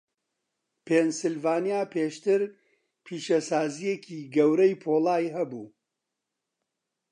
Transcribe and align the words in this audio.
پێنسیلڤانیا 0.85 1.81
پێشتر 1.93 2.41
پیشەسازییەکی 3.05 4.19
گەورەی 4.35 4.79
پۆڵای 4.83 5.33
هەبوو. 5.35 5.67